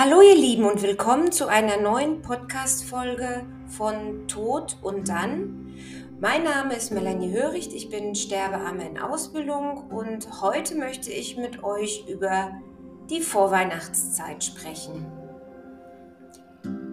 [0.00, 5.74] Hallo ihr Lieben und willkommen zu einer neuen Podcast-Folge von Tod und dann.
[6.20, 11.64] Mein Name ist Melanie Höricht, ich bin Sterbearme in Ausbildung und heute möchte ich mit
[11.64, 12.52] euch über
[13.10, 15.04] die Vorweihnachtszeit sprechen.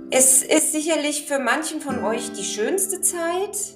[0.10, 3.76] Es ist sicherlich für manchen von euch die schönste Zeit,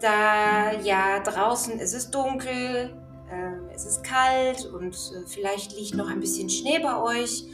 [0.00, 2.96] da ja draußen ist es dunkel,
[3.30, 7.44] äh, es ist kalt und äh, vielleicht liegt noch ein bisschen Schnee bei euch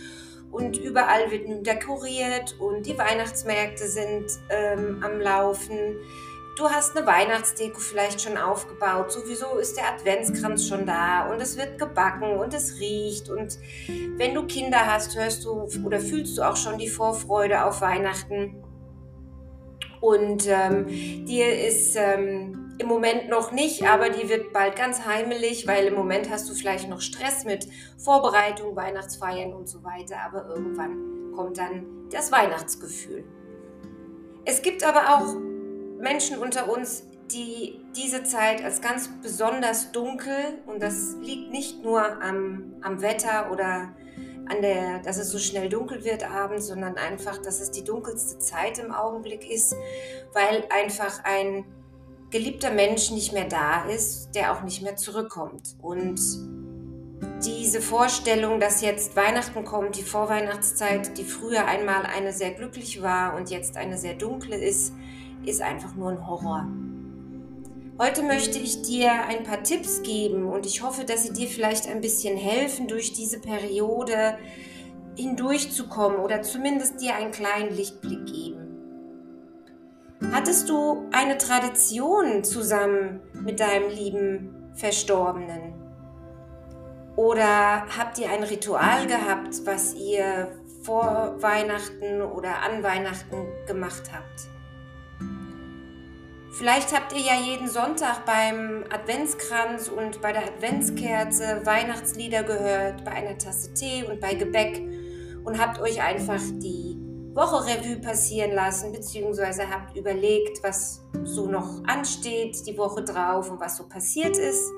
[0.54, 5.96] und überall wird nun dekoriert und die Weihnachtsmärkte sind ähm, am Laufen.
[6.56, 9.10] Du hast eine Weihnachtsdeko vielleicht schon aufgebaut.
[9.10, 13.28] Sowieso ist der Adventskranz schon da und es wird gebacken und es riecht.
[13.28, 13.58] Und
[14.16, 18.62] wenn du Kinder hast, hörst du oder fühlst du auch schon die Vorfreude auf Weihnachten.
[20.00, 20.86] Und ähm,
[21.26, 25.94] dir ist ähm, im Moment noch nicht, aber die wird bald ganz heimelig, weil im
[25.94, 27.66] Moment hast du vielleicht noch Stress mit
[27.98, 33.24] Vorbereitung, Weihnachtsfeiern und so weiter, aber irgendwann kommt dann das Weihnachtsgefühl.
[34.44, 35.36] Es gibt aber auch
[35.98, 42.22] Menschen unter uns, die diese Zeit als ganz besonders dunkel, und das liegt nicht nur
[42.22, 43.94] am, am Wetter oder
[44.46, 48.38] an der, dass es so schnell dunkel wird abends, sondern einfach, dass es die dunkelste
[48.38, 49.74] Zeit im Augenblick ist,
[50.34, 51.64] weil einfach ein
[52.34, 55.76] geliebter Mensch nicht mehr da ist, der auch nicht mehr zurückkommt.
[55.80, 56.20] Und
[57.46, 63.36] diese Vorstellung, dass jetzt Weihnachten kommt, die Vorweihnachtszeit, die früher einmal eine sehr glücklich war
[63.36, 64.92] und jetzt eine sehr dunkle ist,
[65.46, 66.66] ist einfach nur ein Horror.
[68.00, 71.86] Heute möchte ich dir ein paar Tipps geben und ich hoffe, dass sie dir vielleicht
[71.86, 74.38] ein bisschen helfen, durch diese Periode
[75.16, 78.43] hindurchzukommen oder zumindest dir einen kleinen Lichtblick geben.
[80.34, 85.74] Hattest du eine Tradition zusammen mit deinem lieben Verstorbenen?
[87.14, 90.48] Oder habt ihr ein Ritual gehabt, was ihr
[90.82, 94.50] vor Weihnachten oder an Weihnachten gemacht habt?
[96.58, 103.12] Vielleicht habt ihr ja jeden Sonntag beim Adventskranz und bei der Adventskerze Weihnachtslieder gehört, bei
[103.12, 104.82] einer Tasse Tee und bei Gebäck
[105.44, 106.93] und habt euch einfach die
[107.34, 113.60] Woche Revue passieren lassen, beziehungsweise habt überlegt, was so noch ansteht, die Woche drauf und
[113.60, 114.70] was so passiert ist.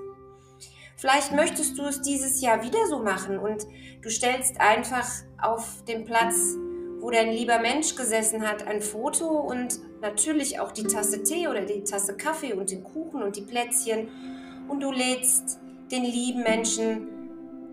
[0.97, 3.67] Vielleicht möchtest du es dieses Jahr wieder so machen und
[4.01, 5.07] du stellst einfach
[5.41, 6.57] auf den Platz,
[7.01, 11.61] wo dein lieber Mensch gesessen hat, ein Foto und natürlich auch die Tasse Tee oder
[11.61, 14.09] die Tasse Kaffee und den Kuchen und die Plätzchen
[14.69, 15.59] und du lädst
[15.91, 17.09] den lieben Menschen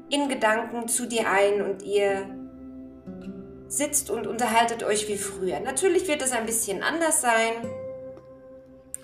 [0.10, 2.28] in Gedanken zu dir ein und ihr
[3.78, 5.60] sitzt und unterhaltet euch wie früher.
[5.60, 7.54] Natürlich wird es ein bisschen anders sein.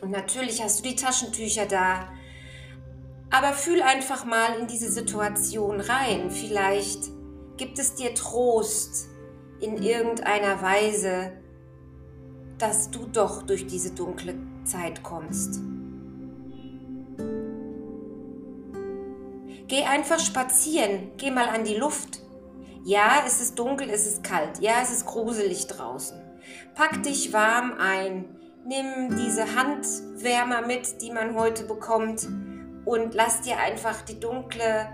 [0.01, 2.09] Und natürlich hast du die Taschentücher da.
[3.31, 6.31] Aber fühl einfach mal in diese Situation rein.
[6.31, 6.99] Vielleicht
[7.57, 9.07] gibt es dir Trost
[9.59, 11.33] in irgendeiner Weise,
[12.57, 15.59] dass du doch durch diese dunkle Zeit kommst.
[19.67, 22.21] Geh einfach spazieren, geh mal an die Luft.
[22.89, 24.61] Ja, es ist dunkel, es ist kalt.
[24.61, 26.19] Ja, es ist gruselig draußen.
[26.73, 28.25] Pack dich warm ein.
[28.65, 32.27] Nimm diese Handwärmer mit, die man heute bekommt
[32.85, 34.89] und lass dir einfach die dunkle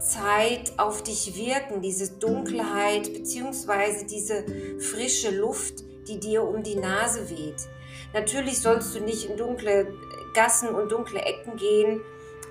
[0.00, 4.06] Zeit auf dich wirken, diese Dunkelheit bzw.
[4.10, 4.44] diese
[4.80, 7.68] frische Luft, die dir um die Nase weht.
[8.12, 9.94] Natürlich sollst du nicht in dunkle
[10.34, 12.00] Gassen und dunkle Ecken gehen,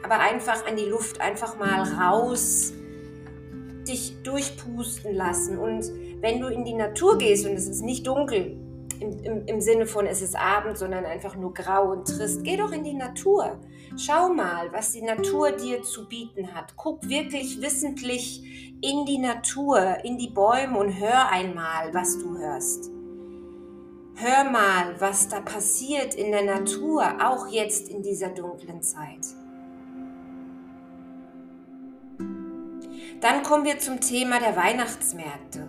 [0.04, 2.72] aber einfach an die Luft, einfach mal raus,
[3.88, 5.58] dich durchpusten lassen.
[5.58, 5.92] Und
[6.22, 8.58] wenn du in die Natur gehst und es ist nicht dunkel,
[9.00, 12.58] im, im, im, Sinne von es ist Abend, sondern einfach nur grau und trist, geh
[12.58, 13.60] doch in die Natur.
[13.98, 16.76] Schau mal, was die Natur dir zu bieten hat.
[16.76, 22.92] Guck wirklich wissentlich in die Natur, in die Bäume und hör einmal, was du hörst.
[24.16, 29.35] Hör mal, was da passiert in der Natur, auch jetzt in dieser dunklen Zeit.
[33.22, 35.68] Dann kommen wir zum Thema der Weihnachtsmärkte.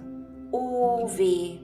[0.50, 1.58] Oh weh.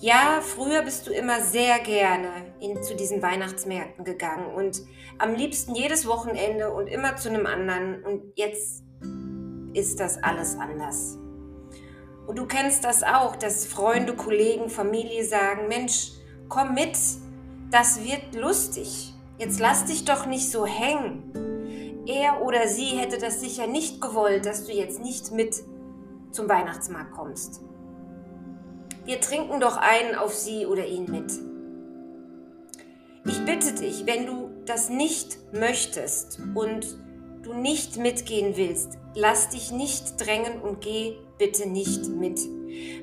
[0.00, 4.82] Ja, früher bist du immer sehr gerne in, zu diesen Weihnachtsmärkten gegangen und
[5.18, 8.02] am liebsten jedes Wochenende und immer zu einem anderen.
[8.02, 8.82] Und jetzt
[9.74, 11.18] ist das alles anders.
[12.26, 16.12] Und du kennst das auch, dass Freunde, Kollegen, Familie sagen, Mensch,
[16.48, 16.98] komm mit,
[17.70, 19.14] das wird lustig.
[19.38, 21.51] Jetzt lass dich doch nicht so hängen
[22.06, 25.62] er oder sie hätte das sicher nicht gewollt, dass du jetzt nicht mit
[26.30, 27.60] zum Weihnachtsmarkt kommst.
[29.04, 31.32] Wir trinken doch einen auf sie oder ihn mit.
[33.24, 36.98] Ich bitte dich, wenn du das nicht möchtest und
[37.42, 42.38] du nicht mitgehen willst, lass dich nicht drängen und geh bitte nicht mit.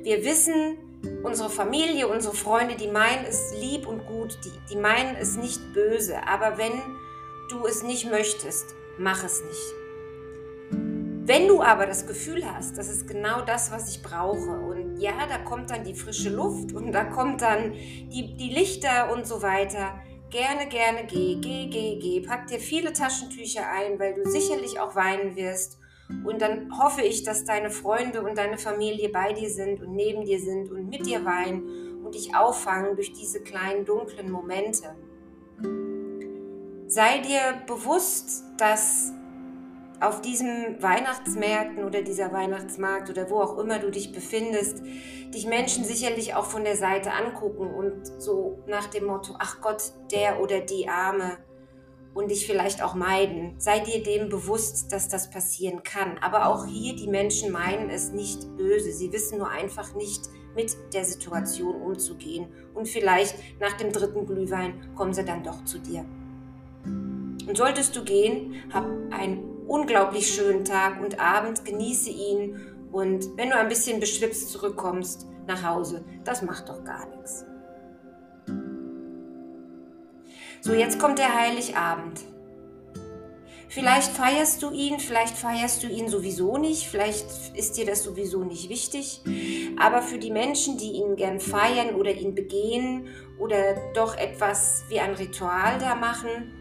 [0.04, 0.78] Wir wissen,
[1.24, 5.60] unsere Familie, unsere Freunde, die meinen es lieb und gut, die, die meinen es nicht
[5.74, 6.16] böse.
[6.28, 6.82] Aber wenn
[7.50, 9.74] du es nicht möchtest, mach es nicht.
[11.26, 15.14] Wenn du aber das Gefühl hast, das ist genau das, was ich brauche, und ja,
[15.28, 19.42] da kommt dann die frische Luft und da kommt dann die, die Lichter und so
[19.42, 20.02] weiter,
[20.32, 22.22] gerne, gerne geh, geh, geh, geh.
[22.22, 25.78] Pack dir viele Taschentücher ein, weil du sicherlich auch weinen wirst.
[26.26, 30.26] Und dann hoffe ich, dass deine Freunde und deine Familie bei dir sind und neben
[30.26, 34.96] dir sind und mit dir weinen und dich auffangen durch diese kleinen dunklen Momente.
[36.92, 39.14] Sei dir bewusst, dass
[40.00, 44.82] auf diesen Weihnachtsmärkten oder dieser Weihnachtsmarkt oder wo auch immer du dich befindest,
[45.32, 49.94] dich Menschen sicherlich auch von der Seite angucken und so nach dem Motto, ach Gott,
[50.12, 51.38] der oder die Arme
[52.16, 53.54] und dich vielleicht auch meiden.
[53.60, 56.18] Sei dir dem bewusst, dass das passieren kann.
[56.18, 58.92] Aber auch hier, die Menschen meinen es nicht böse.
[58.94, 60.24] Sie wissen nur einfach nicht,
[60.56, 62.52] mit der Situation umzugehen.
[62.74, 66.04] Und vielleicht nach dem dritten Glühwein kommen sie dann doch zu dir.
[66.86, 72.60] Und solltest du gehen, hab ein unglaublich schönen Tag und Abend, genieße ihn
[72.92, 77.46] und wenn du ein bisschen beschwipst zurückkommst nach Hause, das macht doch gar nichts.
[80.62, 82.20] So, jetzt kommt der Heiligabend.
[83.70, 88.44] Vielleicht feierst du ihn, vielleicht feierst du ihn sowieso nicht, vielleicht ist dir das sowieso
[88.44, 89.22] nicht wichtig.
[89.80, 95.00] Aber für die Menschen, die ihn gern feiern oder ihn begehen oder doch etwas wie
[95.00, 96.52] ein Ritual da machen,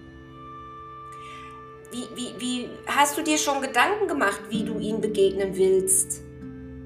[1.90, 6.22] wie, wie, wie hast du dir schon Gedanken gemacht, wie du ihm begegnen willst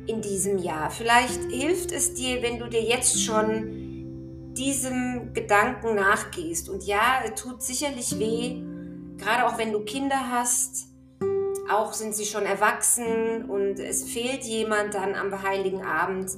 [0.07, 0.91] in diesem Jahr?
[0.91, 6.69] Vielleicht hilft es dir, wenn du dir jetzt schon diesem Gedanken nachgehst.
[6.69, 8.63] Und ja, es tut sicherlich weh,
[9.17, 10.89] gerade auch wenn du Kinder hast.
[11.71, 16.31] Auch sind sie schon erwachsen und es fehlt jemand dann am Heiligen Abend.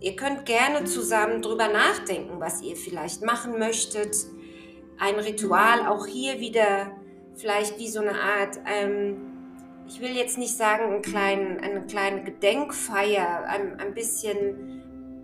[0.00, 4.16] Ihr könnt gerne zusammen drüber nachdenken, was ihr vielleicht machen möchtet.
[4.98, 6.92] Ein Ritual auch hier wieder
[7.36, 9.16] vielleicht wie so eine Art, ähm,
[9.86, 14.82] ich will jetzt nicht sagen, einen kleinen, eine kleine Gedenkfeier, ein, ein bisschen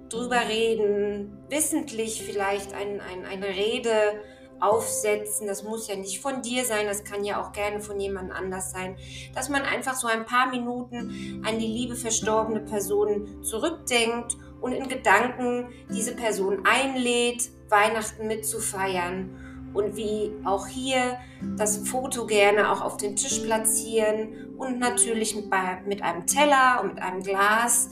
[0.08, 4.20] drüber reden, wissentlich vielleicht ein, ein, eine Rede
[4.60, 5.46] aufsetzen.
[5.46, 8.70] Das muss ja nicht von dir sein, das kann ja auch gerne von jemand anders
[8.70, 8.96] sein.
[9.34, 14.86] Dass man einfach so ein paar Minuten an die liebe verstorbene Person zurückdenkt und in
[14.88, 19.41] Gedanken diese Person einlädt, Weihnachten mitzufeiern
[19.74, 21.18] und wie auch hier
[21.56, 25.46] das Foto gerne auch auf den Tisch platzieren und natürlich mit,
[25.86, 27.90] mit einem Teller und mit einem Glas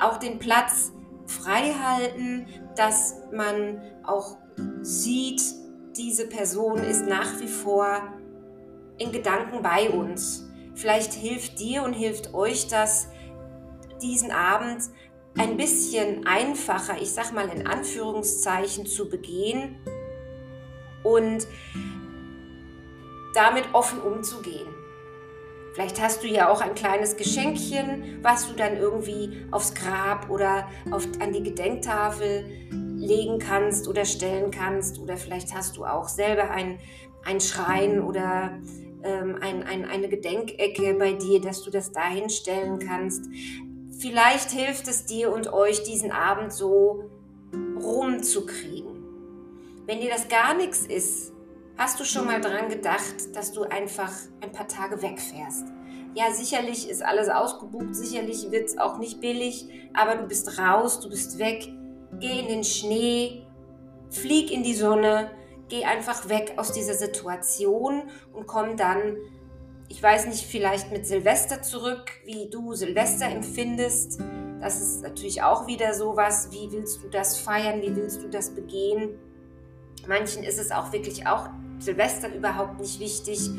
[0.00, 0.92] auch den Platz
[1.26, 2.46] frei halten,
[2.76, 4.36] dass man auch
[4.82, 5.42] sieht,
[5.96, 8.02] diese Person ist nach wie vor
[8.98, 10.48] in Gedanken bei uns.
[10.74, 13.08] Vielleicht hilft dir und hilft euch das,
[14.02, 14.82] diesen Abend
[15.38, 19.76] ein bisschen einfacher, ich sag mal in Anführungszeichen, zu begehen
[21.06, 21.46] und
[23.34, 24.66] damit offen umzugehen.
[25.74, 30.68] Vielleicht hast du ja auch ein kleines Geschenkchen, was du dann irgendwie aufs Grab oder
[30.90, 32.46] auf, an die Gedenktafel
[32.96, 34.98] legen kannst oder stellen kannst.
[34.98, 36.78] Oder vielleicht hast du auch selber ein,
[37.26, 38.58] ein Schrein oder
[39.02, 43.26] ähm, ein, ein, eine Gedenkecke bei dir, dass du das dahin stellen kannst.
[43.98, 47.10] Vielleicht hilft es dir und euch, diesen Abend so
[47.52, 48.85] rumzukriegen.
[49.86, 51.32] Wenn dir das gar nichts ist,
[51.78, 55.64] hast du schon mal dran gedacht, dass du einfach ein paar Tage wegfährst.
[56.14, 60.98] Ja, sicherlich ist alles ausgebucht, sicherlich wird es auch nicht billig, aber du bist raus,
[60.98, 61.68] du bist weg,
[62.18, 63.46] geh in den Schnee,
[64.10, 65.30] flieg in die Sonne,
[65.68, 69.16] geh einfach weg aus dieser Situation und komm dann,
[69.88, 74.18] ich weiß nicht, vielleicht mit Silvester zurück, wie du Silvester empfindest.
[74.60, 78.52] Das ist natürlich auch wieder sowas, wie willst du das feiern, wie willst du das
[78.52, 79.16] begehen?
[80.08, 81.48] Manchen ist es auch wirklich auch
[81.78, 83.50] Silvester überhaupt nicht wichtig.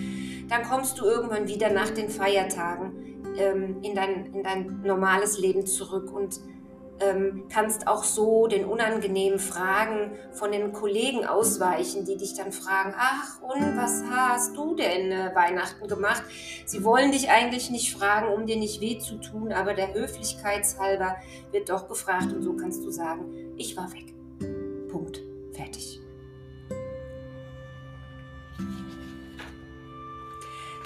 [0.49, 5.65] Dann kommst du irgendwann wieder nach den Feiertagen ähm, in, dein, in dein normales Leben
[5.65, 6.39] zurück und
[6.99, 12.93] ähm, kannst auch so den unangenehmen Fragen von den Kollegen ausweichen, die dich dann fragen,
[12.97, 16.23] ach und was hast du denn äh, Weihnachten gemacht?
[16.65, 21.17] Sie wollen dich eigentlich nicht fragen, um dir nicht weh zu tun, aber der Höflichkeitshalber
[21.51, 24.16] wird doch gefragt und so kannst du sagen, ich war weg.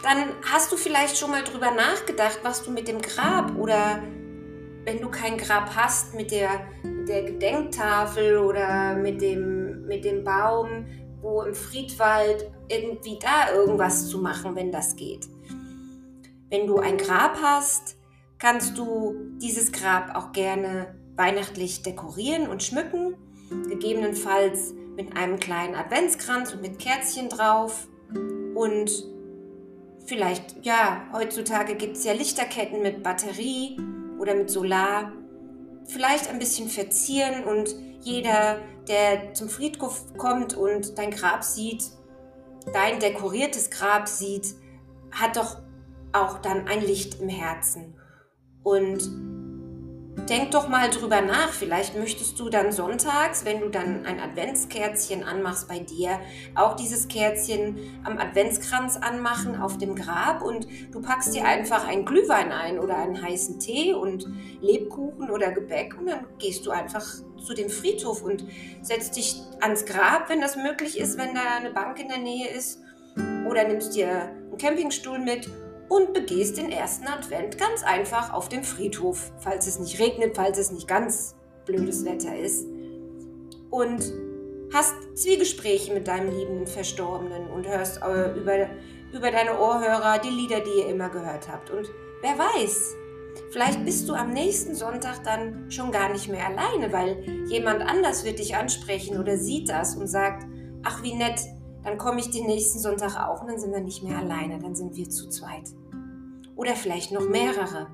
[0.03, 4.01] Dann hast du vielleicht schon mal drüber nachgedacht, was du mit dem Grab oder
[4.83, 6.49] wenn du kein Grab hast, mit der,
[6.83, 10.85] der Gedenktafel oder mit dem, mit dem Baum,
[11.21, 15.27] wo im Friedwald irgendwie da irgendwas zu machen, wenn das geht.
[16.49, 17.97] Wenn du ein Grab hast,
[18.39, 23.15] kannst du dieses Grab auch gerne weihnachtlich dekorieren und schmücken,
[23.69, 27.87] gegebenenfalls mit einem kleinen Adventskranz und mit Kerzchen drauf
[28.55, 28.89] und
[30.11, 33.79] vielleicht, ja, heutzutage gibt es ja Lichterketten mit Batterie
[34.19, 35.13] oder mit Solar.
[35.87, 41.91] Vielleicht ein bisschen verzieren und jeder, der zum Friedhof kommt und dein Grab sieht,
[42.73, 44.47] dein dekoriertes Grab sieht,
[45.13, 45.59] hat doch
[46.11, 47.95] auch dann ein Licht im Herzen.
[48.63, 49.09] Und
[50.29, 51.49] denk doch mal drüber nach.
[51.49, 56.19] Vielleicht möchtest du dann sonntags, wenn du dann ein Adventskerzchen anmachst bei dir,
[56.55, 60.41] auch dieses Kerzchen am Adventskranz anmachen auf dem Grab.
[60.41, 64.27] Und du packst dir einfach einen Glühwein ein oder einen heißen Tee und
[64.61, 65.97] Lebkuchen oder Gebäck.
[65.99, 67.05] Und dann gehst du einfach
[67.45, 68.45] zu dem Friedhof und
[68.81, 72.49] setzt dich ans Grab, wenn das möglich ist, wenn da eine Bank in der Nähe
[72.49, 72.79] ist.
[73.49, 75.49] Oder nimmst dir einen Campingstuhl mit
[75.91, 80.57] und begehst den ersten Advent ganz einfach auf dem Friedhof, falls es nicht regnet, falls
[80.57, 82.65] es nicht ganz blödes Wetter ist.
[83.69, 84.13] Und
[84.73, 88.69] hast Zwiegespräche mit deinem liebenden Verstorbenen und hörst äh, über,
[89.11, 91.69] über deine Ohrhörer die Lieder, die ihr immer gehört habt.
[91.71, 91.89] Und
[92.21, 92.95] wer weiß,
[93.51, 98.23] vielleicht bist du am nächsten Sonntag dann schon gar nicht mehr alleine, weil jemand anders
[98.23, 100.45] wird dich ansprechen oder sieht das und sagt,
[100.83, 101.41] ach wie nett,
[101.83, 104.75] dann komme ich den nächsten Sonntag auch und dann sind wir nicht mehr alleine, dann
[104.75, 105.69] sind wir zu zweit.
[106.55, 107.87] Oder vielleicht noch mehrere.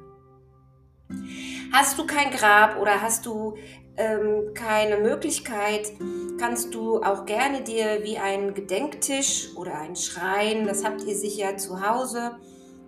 [1.72, 3.56] Hast du kein Grab oder hast du
[3.98, 5.92] ähm, keine Möglichkeit,
[6.38, 11.58] kannst du auch gerne dir wie einen Gedenktisch oder einen Schrein, das habt ihr sicher
[11.58, 12.38] zu Hause,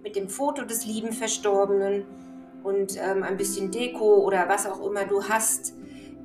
[0.04, 2.06] mit dem Foto des lieben Verstorbenen
[2.64, 5.74] und ähm, ein bisschen Deko oder was auch immer du hast,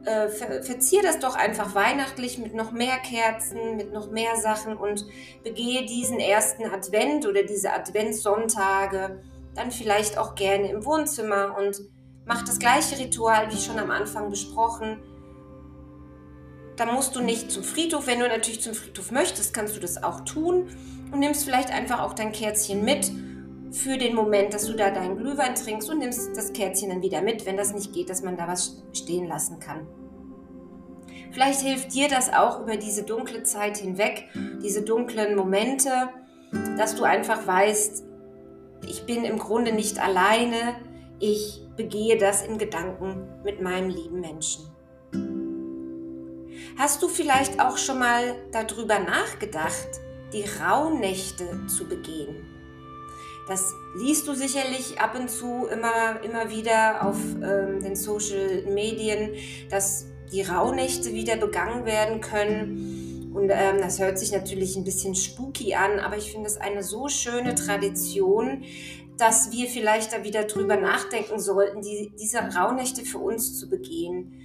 [0.04, 4.76] äh, ver verzier das doch einfach weihnachtlich mit noch mehr Kerzen, mit noch mehr Sachen
[4.76, 5.06] und
[5.42, 9.22] begehe diesen ersten Advent oder diese Adventssonntage
[9.54, 11.80] dann vielleicht auch gerne im Wohnzimmer und
[12.26, 15.00] mach das gleiche Ritual wie schon am Anfang besprochen.
[16.76, 18.06] Da musst du nicht zum Friedhof.
[18.06, 20.68] Wenn du natürlich zum Friedhof möchtest, kannst du das auch tun
[21.12, 23.12] und nimmst vielleicht einfach auch dein Kerzchen mit
[23.74, 27.22] für den Moment, dass du da deinen Glühwein trinkst und nimmst das Kerzchen dann wieder
[27.22, 29.86] mit, wenn das nicht geht, dass man da was stehen lassen kann.
[31.32, 34.28] Vielleicht hilft dir das auch über diese dunkle Zeit hinweg,
[34.62, 35.90] diese dunklen Momente,
[36.78, 38.04] dass du einfach weißt,
[38.88, 40.76] ich bin im Grunde nicht alleine,
[41.18, 44.70] ich begehe das in Gedanken mit meinem lieben Menschen.
[46.78, 49.88] Hast du vielleicht auch schon mal darüber nachgedacht,
[50.32, 52.53] die Rauhnächte zu begehen?
[53.48, 59.30] Das liest du sicherlich ab und zu immer, immer wieder auf ähm, den Social Medien,
[59.70, 63.32] dass die Rauhnächte wieder begangen werden können.
[63.34, 66.82] Und ähm, das hört sich natürlich ein bisschen spooky an, aber ich finde es eine
[66.82, 68.62] so schöne Tradition,
[69.18, 74.40] dass wir vielleicht da wieder drüber nachdenken sollten, die, diese Rauhnächte für uns zu begehen.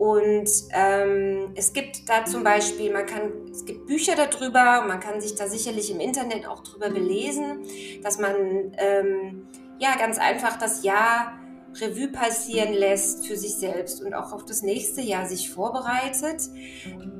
[0.00, 5.20] Und ähm, es gibt da zum Beispiel, man kann, es gibt Bücher darüber, man kann
[5.20, 7.66] sich da sicherlich im Internet auch drüber belesen,
[8.02, 8.34] dass man
[8.78, 9.46] ähm,
[9.78, 11.38] ja ganz einfach das Jahr
[11.82, 16.48] Revue passieren lässt für sich selbst und auch auf das nächste Jahr sich vorbereitet.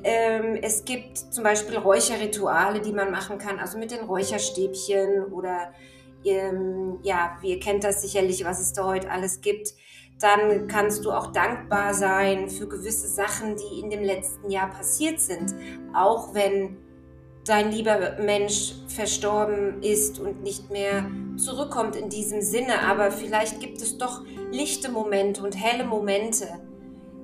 [0.02, 5.74] Ähm, es gibt zum Beispiel Räucherrituale, die man machen kann, also mit den Räucherstäbchen oder
[6.24, 9.74] ähm, ja, ihr kennt das sicherlich, was es da heute alles gibt
[10.20, 15.18] dann kannst du auch dankbar sein für gewisse Sachen, die in dem letzten Jahr passiert
[15.18, 15.54] sind.
[15.94, 16.76] Auch wenn
[17.46, 22.82] dein lieber Mensch verstorben ist und nicht mehr zurückkommt in diesem Sinne.
[22.82, 24.22] Aber vielleicht gibt es doch
[24.52, 26.46] lichte Momente und helle Momente,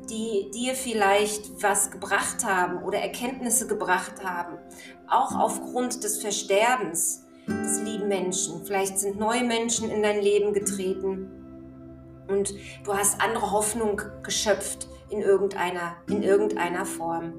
[0.08, 4.56] die dir vielleicht was gebracht haben oder Erkenntnisse gebracht haben.
[5.06, 8.64] Auch aufgrund des Versterbens des lieben Menschen.
[8.64, 11.45] Vielleicht sind neue Menschen in dein Leben getreten
[12.28, 12.54] und
[12.84, 17.34] du hast andere Hoffnung geschöpft in irgendeiner, in irgendeiner Form.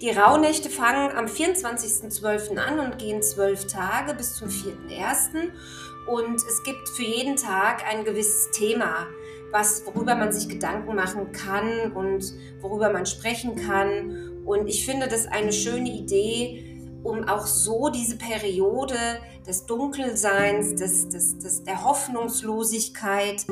[0.00, 2.56] Die Rauhnächte fangen am 24.12.
[2.56, 5.50] an und gehen zwölf Tage bis zum 4.1.
[6.06, 9.06] Und es gibt für jeden Tag ein gewisses Thema,
[9.50, 14.42] was, worüber man sich Gedanken machen kann und worüber man sprechen kann.
[14.44, 18.96] Und ich finde das eine schöne Idee, um auch so diese Periode
[19.46, 23.44] des Dunkelseins, des, des, des, der Hoffnungslosigkeit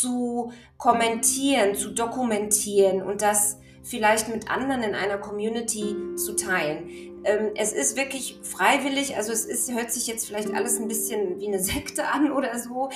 [0.00, 7.11] zu kommentieren, zu dokumentieren und das vielleicht mit anderen in einer Community zu teilen.
[7.24, 11.38] Ähm, es ist wirklich freiwillig, also es ist, hört sich jetzt vielleicht alles ein bisschen
[11.40, 12.90] wie eine Sekte an oder so.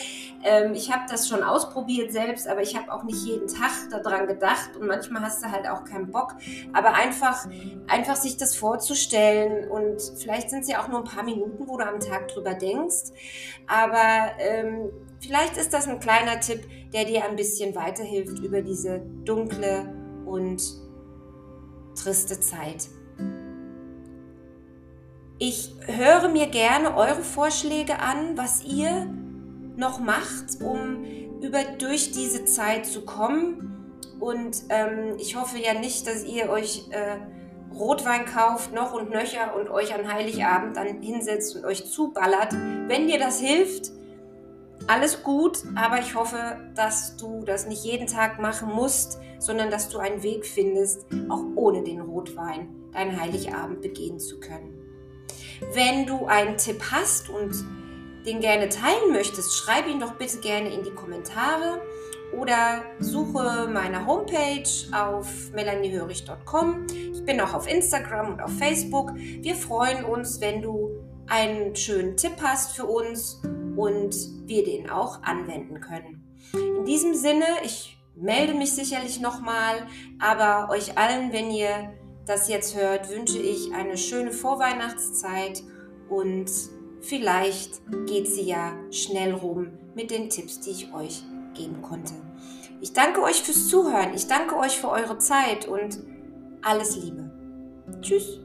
[0.44, 4.26] Ähm, ich habe das schon ausprobiert selbst, aber ich habe auch nicht jeden Tag daran
[4.26, 6.34] gedacht und manchmal hast du halt auch keinen Bock.
[6.72, 7.46] Aber einfach,
[7.86, 11.76] einfach sich das vorzustellen und vielleicht sind es ja auch nur ein paar Minuten, wo
[11.76, 13.12] du am Tag drüber denkst.
[13.66, 14.90] Aber ähm,
[15.20, 20.62] vielleicht ist das ein kleiner Tipp, der dir ein bisschen weiterhilft über diese dunkle und
[21.94, 22.88] triste Zeit.
[25.38, 29.06] Ich höre mir gerne eure Vorschläge an, was ihr
[29.76, 31.04] noch macht, um
[31.42, 33.92] über durch diese Zeit zu kommen.
[34.18, 37.18] Und ähm, ich hoffe ja nicht, dass ihr euch äh,
[37.74, 42.54] Rotwein kauft, noch und nöcher und euch an Heiligabend dann hinsetzt und euch zuballert.
[42.86, 43.92] Wenn dir das hilft,
[44.86, 49.90] alles gut, aber ich hoffe, dass du das nicht jeden Tag machen musst, sondern dass
[49.90, 54.75] du einen Weg findest, auch ohne den Rotwein deinen Heiligabend begehen zu können.
[55.72, 57.54] Wenn du einen Tipp hast und
[58.26, 61.80] den gerne teilen möchtest, schreib ihn doch bitte gerne in die Kommentare
[62.32, 66.86] oder suche meine Homepage auf melaniehörig.com.
[66.90, 69.14] Ich bin auch auf Instagram und auf Facebook.
[69.14, 70.90] Wir freuen uns, wenn du
[71.28, 73.40] einen schönen Tipp hast für uns
[73.76, 74.14] und
[74.46, 76.24] wir den auch anwenden können.
[76.52, 79.86] In diesem Sinne, ich melde mich sicherlich nochmal,
[80.18, 81.92] aber euch allen, wenn ihr
[82.26, 85.62] das jetzt hört, wünsche ich eine schöne Vorweihnachtszeit
[86.08, 86.50] und
[87.00, 91.22] vielleicht geht sie ja schnell rum mit den Tipps, die ich euch
[91.54, 92.14] geben konnte.
[92.80, 95.98] Ich danke euch fürs Zuhören, ich danke euch für eure Zeit und
[96.62, 97.30] alles Liebe.
[98.02, 98.40] Tschüss.